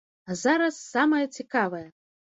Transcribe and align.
А 0.31 0.37
зараз 0.43 0.81
самае 0.95 1.23
цікавае! 1.37 1.87